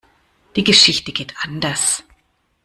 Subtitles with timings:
[0.55, 2.03] Die Geschichte geht anders.